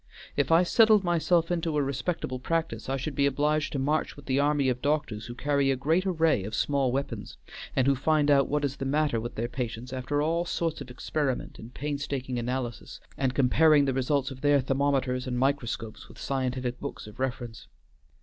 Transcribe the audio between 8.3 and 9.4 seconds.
out what is the matter with